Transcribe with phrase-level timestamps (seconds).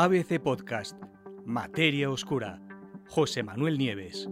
[0.00, 0.96] ABC Podcast,
[1.44, 2.60] Materia Oscura,
[3.08, 4.28] José Manuel Nieves.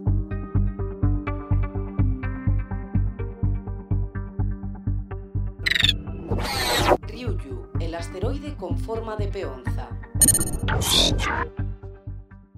[7.01, 9.89] Ryuyu, el asteroide con forma de peonza.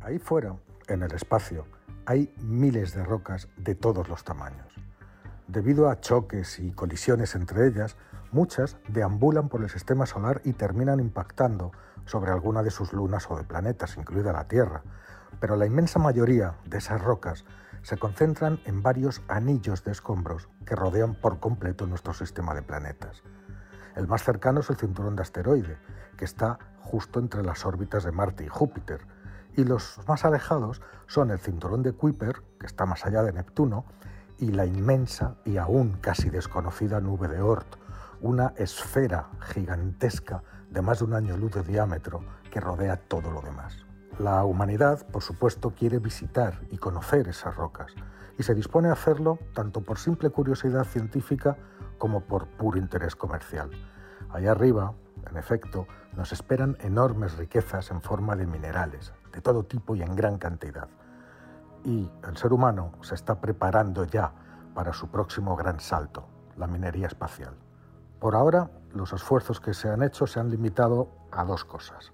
[0.01, 0.55] Ahí fuera,
[0.87, 1.65] en el espacio,
[2.05, 4.71] hay miles de rocas de todos los tamaños.
[5.47, 7.97] Debido a choques y colisiones entre ellas,
[8.31, 11.71] muchas deambulan por el sistema solar y terminan impactando
[12.09, 14.81] sobre alguna de sus lunas o de planetas, incluida la Tierra.
[15.39, 17.45] Pero la inmensa mayoría de esas rocas
[17.83, 23.21] se concentran en varios anillos de escombros que rodean por completo nuestro sistema de planetas.
[23.95, 25.77] El más cercano es el cinturón de asteroide,
[26.17, 29.01] que está justo entre las órbitas de Marte y Júpiter,
[29.55, 33.86] y los más alejados son el cinturón de Kuiper, que está más allá de Neptuno,
[34.39, 37.78] y la inmensa y aún casi desconocida nube de Oort,
[38.22, 43.42] una esfera gigantesca de más de un año luz de diámetro que rodea todo lo
[43.42, 43.86] demás.
[44.20, 47.94] La humanidad, por supuesto, quiere visitar y conocer esas rocas,
[48.38, 51.58] y se dispone a hacerlo tanto por simple curiosidad científica
[51.97, 53.70] como por puro interés comercial.
[54.30, 54.94] Allá arriba,
[55.30, 60.16] en efecto, nos esperan enormes riquezas en forma de minerales, de todo tipo y en
[60.16, 60.90] gran cantidad.
[61.84, 64.34] Y el ser humano se está preparando ya
[64.73, 67.56] para su próximo gran salto, la minería espacial.
[68.20, 72.12] Por ahora, los esfuerzos que se han hecho se han limitado a dos cosas.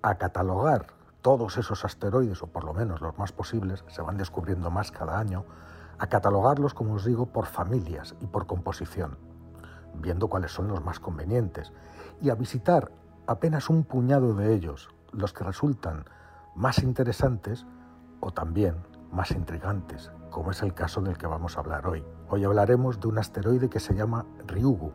[0.00, 0.86] A catalogar
[1.20, 5.18] todos esos asteroides, o por lo menos los más posibles, se van descubriendo más cada
[5.18, 5.44] año,
[5.98, 9.18] a catalogarlos, como os digo, por familias y por composición,
[10.00, 11.70] viendo cuáles son los más convenientes,
[12.22, 12.90] y a visitar
[13.26, 16.06] apenas un puñado de ellos, los que resultan
[16.54, 17.66] más interesantes
[18.20, 18.76] o también
[19.12, 22.02] más intrigantes, como es el caso del que vamos a hablar hoy.
[22.30, 24.92] Hoy hablaremos de un asteroide que se llama Ryugu,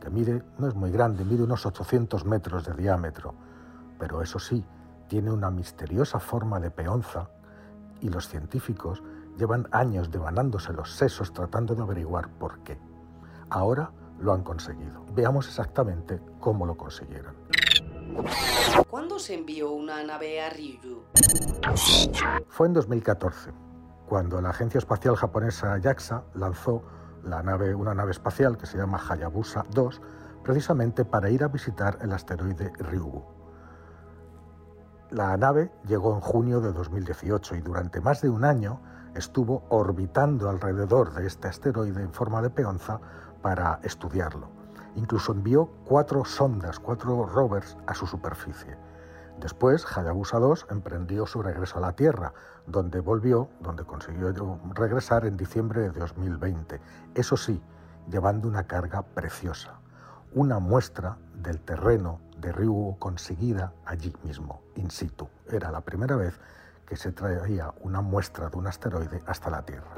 [0.00, 3.34] que mide, no es muy grande, mide unos 800 metros de diámetro,
[3.98, 4.64] pero eso sí,
[5.08, 7.28] tiene una misteriosa forma de peonza
[8.00, 9.02] y los científicos
[9.36, 12.78] llevan años devanándose los sesos tratando de averiguar por qué.
[13.50, 15.04] Ahora lo han conseguido.
[15.14, 17.34] Veamos exactamente cómo lo consiguieron.
[18.88, 21.02] ¿Cuándo se envió una nave a Ryuyu?
[22.48, 23.52] Fue en 2014,
[24.08, 26.82] cuando la agencia espacial japonesa JAXA lanzó
[27.24, 30.00] la nave, una nave espacial que se llama Hayabusa 2,
[30.42, 33.24] precisamente para ir a visitar el asteroide Ryugu.
[35.10, 38.80] La nave llegó en junio de 2018 y durante más de un año
[39.14, 43.00] estuvo orbitando alrededor de este asteroide en forma de peonza
[43.42, 44.48] para estudiarlo.
[44.94, 48.76] Incluso envió cuatro sondas, cuatro rovers a su superficie.
[49.40, 52.34] Después, Hayabusa 2 emprendió su regreso a la Tierra,
[52.66, 54.34] donde volvió, donde consiguió
[54.74, 56.78] regresar en diciembre de 2020.
[57.14, 57.62] Eso sí,
[58.10, 59.80] llevando una carga preciosa,
[60.34, 65.26] una muestra del terreno de Ryugu conseguida allí mismo, in situ.
[65.48, 66.38] Era la primera vez
[66.84, 69.96] que se traía una muestra de un asteroide hasta la Tierra.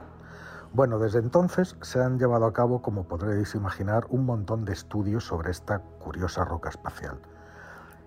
[0.72, 5.24] Bueno, desde entonces se han llevado a cabo, como podréis imaginar, un montón de estudios
[5.26, 7.18] sobre esta curiosa roca espacial.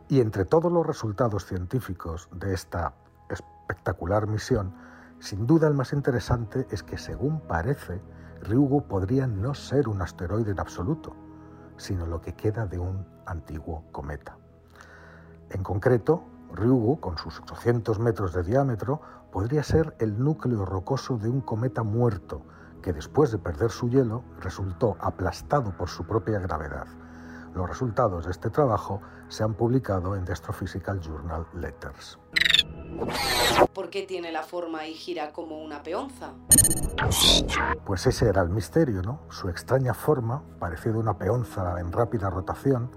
[0.07, 2.93] Y entre todos los resultados científicos de esta
[3.29, 4.73] espectacular misión,
[5.19, 8.01] sin duda el más interesante es que, según parece,
[8.41, 11.15] Ryugu podría no ser un asteroide en absoluto,
[11.77, 14.37] sino lo que queda de un antiguo cometa.
[15.49, 16.23] En concreto,
[16.53, 19.01] Ryugu, con sus 800 metros de diámetro,
[19.31, 22.43] podría ser el núcleo rocoso de un cometa muerto
[22.81, 26.87] que después de perder su hielo resultó aplastado por su propia gravedad.
[27.55, 32.19] Los resultados de este trabajo se han publicado en The Astrophysical Journal Letters.
[33.73, 36.33] ¿Por qué tiene la forma y gira como una peonza?
[37.85, 39.21] Pues ese era el misterio, ¿no?
[39.29, 42.91] Su extraña forma, parecida a una peonza en rápida rotación,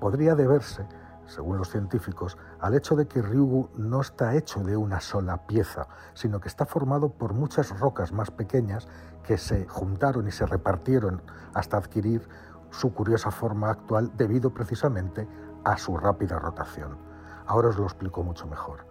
[0.00, 0.86] podría deberse,
[1.26, 5.88] según los científicos, al hecho de que Ryugu no está hecho de una sola pieza,
[6.14, 8.88] sino que está formado por muchas rocas más pequeñas
[9.24, 11.22] que se juntaron y se repartieron
[11.52, 12.26] hasta adquirir
[12.70, 15.28] su curiosa forma actual debido precisamente
[15.64, 16.98] a su rápida rotación.
[17.46, 18.86] Ahora os lo explico mucho mejor.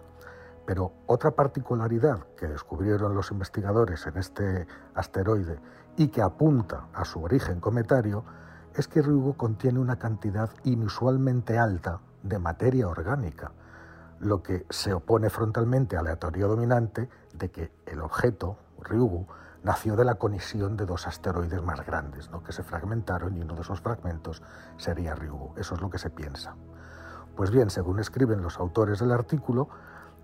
[0.66, 5.58] Pero otra particularidad que descubrieron los investigadores en este asteroide
[5.96, 8.24] y que apunta a su origen cometario
[8.74, 13.52] es que Ryugu contiene una cantidad inusualmente alta de materia orgánica,
[14.20, 19.26] lo que se opone frontalmente a la teoría dominante de que el objeto, Ryugu,
[19.62, 22.42] nació de la colisión de dos asteroides más grandes, ¿no?
[22.42, 24.42] que se fragmentaron y uno de esos fragmentos
[24.76, 25.54] sería Ryugu.
[25.56, 26.56] Eso es lo que se piensa.
[27.36, 29.68] Pues bien, según escriben los autores del artículo,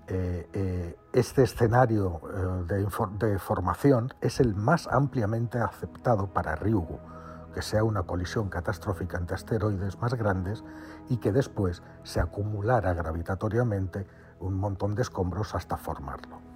[0.09, 7.01] eh, eh, este escenario eh, de, de, formación es el más ampliamente aceptado para Ryugu,
[7.53, 10.63] que sea una colisión catastrófica entre asteroides más grandes
[11.09, 14.07] y que después se acumulara gravitatoriamente
[14.39, 16.56] un montón de escombros hasta formarlo.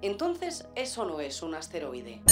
[0.00, 2.22] Entonces, eso no es un asteroide.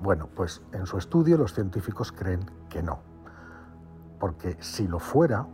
[0.00, 3.00] Bueno, pues en su estudio los científicos creen que no.
[4.18, 5.46] Porque si lo fuera,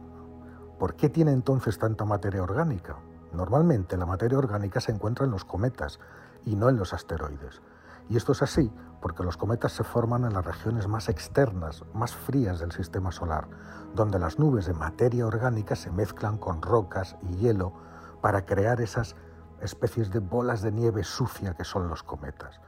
[0.79, 2.97] ¿por qué tiene entonces tanta materia orgánica?
[3.33, 5.99] Normalmente la materia orgánica se encuentra en los cometas
[6.45, 7.61] y no en los asteroides.
[8.09, 12.15] Y esto es así porque los cometas se forman en las regiones más externas, más
[12.15, 13.47] frías del sistema solar,
[13.95, 17.73] donde las nubes de materia orgánica se mezclan con rocas y hielo
[18.21, 19.15] para crear esas
[19.60, 22.60] especies de bolas de nieve sucia que son los cometas.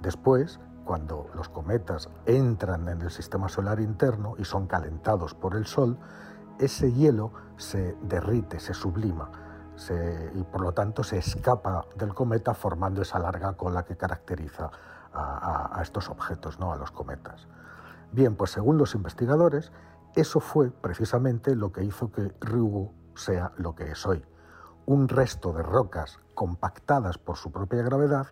[0.00, 5.66] Después, cuando los cometas entran en el sistema solar interno y son calentados por el
[5.66, 5.98] Sol,
[6.58, 9.30] ese hielo se derrite, se sublima
[10.34, 14.70] y por lo tanto se escapa del cometa formando esa larga cola que caracteriza
[15.12, 16.72] a, estos objetos, ¿no?
[16.72, 17.48] a los cometas.
[18.12, 19.72] Bien, pues según los investigadores,
[20.14, 24.24] eso fue precisamente lo que hizo que Ryugu sea lo que es hoy.
[24.86, 28.26] Un resto de rocas compactadas por su propia gravedad,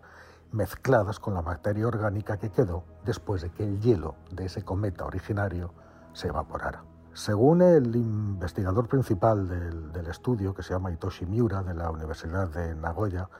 [0.50, 5.06] mezcladas con la materia orgánica que quedó después de que el hielo de ese cometa
[5.06, 5.72] originario
[6.12, 6.84] se evaporara.
[7.14, 12.74] Según el investigador principal del, estudio, que se llama Hitoshi Miura, de la Universidad de
[12.74, 13.30] Nagoya,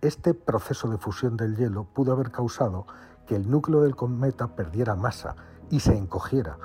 [0.00, 2.86] este proceso de fusión del hielo pudo haber causado
[3.26, 5.36] que el núcleo del cometa perdiera masa
[5.70, 6.58] y se encogiera,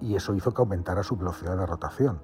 [0.00, 2.20] y eso hizo que aumentara su velocidad de rotación.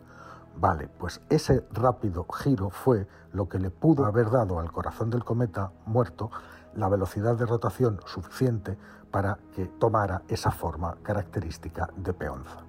[0.56, 5.24] Vale, pues ese rápido giro fue lo que le pudo haber dado al corazón del
[5.24, 6.30] cometa muerto
[6.74, 8.78] la velocidad de rotación suficiente
[9.10, 12.64] para que tomara esa forma característica de peonza.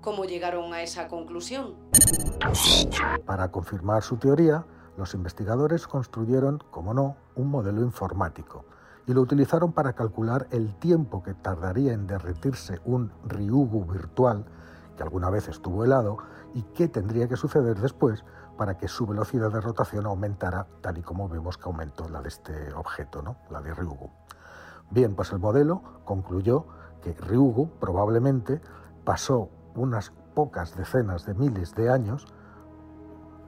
[0.00, 1.74] ¿Cómo llegaron a esa conclusión?
[3.24, 4.64] Para confirmar su teoría,
[4.96, 8.64] los investigadores construyeron, como no, un modelo informático
[9.06, 14.44] y lo utilizaron para calcular el tiempo que tardaría en derretirse un Ryugu virtual
[14.96, 16.18] que alguna vez estuvo helado
[16.54, 18.24] y qué tendría que suceder después
[18.56, 22.28] para que su velocidad de rotación aumentara tal y como vemos que aumentó la de
[22.28, 23.36] este objeto, ¿no?
[23.50, 24.10] la de Ryugu.
[24.90, 26.66] Bien, pues el modelo concluyó
[27.02, 28.60] que Ryugu probablemente
[29.04, 32.26] pasó unas pocas decenas de miles de años,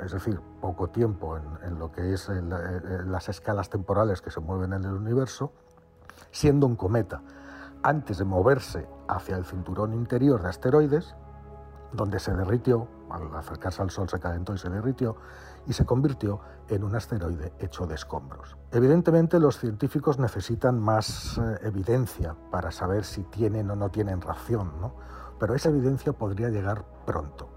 [0.00, 4.84] es decir, poco tiempo en, lo que es las escalas temporales que se mueven en
[4.84, 5.52] el universo,
[6.30, 7.22] siendo un cometa,
[7.82, 11.14] antes de moverse hacia el cinturón interior de asteroides,
[11.92, 15.16] donde se derritió, al acercarse al Sol se calentó y se derritió,
[15.66, 18.56] y se convirtió en un asteroide hecho de escombros.
[18.72, 24.72] Evidentemente los científicos necesitan más eh, evidencia para saber si tienen o no tienen razón,
[24.80, 24.94] ¿no?
[25.38, 27.48] pero esa evidencia podría llegar pronto.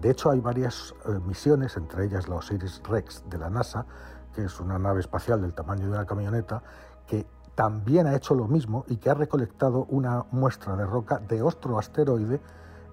[0.00, 3.86] De hecho, hay varias eh, misiones, entre ellas la Osiris-Rex de la NASA,
[4.34, 6.62] que es una nave espacial del tamaño de una camioneta,
[7.06, 11.40] que también ha hecho lo mismo y que ha recolectado una muestra de roca de
[11.40, 12.40] otro asteroide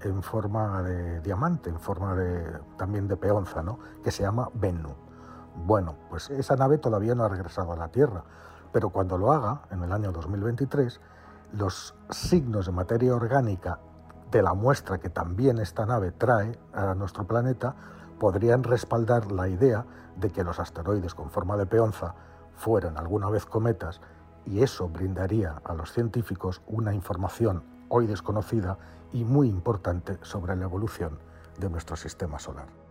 [0.10, 3.80] en forma de diamante, en forma de, también de peonza, ¿no?
[4.04, 4.96] que se llama Bennu.
[5.66, 8.24] Bueno, pues esa nave todavía no ha regresado a la Tierra,
[8.72, 11.00] pero cuando lo haga, en el año 2023,
[11.54, 13.80] los signos de materia orgánica
[14.32, 17.76] de la muestra que también esta nave trae a nuestro planeta
[18.20, 19.86] podrían respaldar la idea
[20.16, 22.16] de que los asteroides con forma de peonza
[22.56, 24.02] fueran alguna vez cometas
[24.46, 28.80] y eso brindaría a los científicos una información hoy desconocida
[29.12, 31.20] y muy importante sobre la evolución
[31.60, 32.83] de nuestro sistema solar.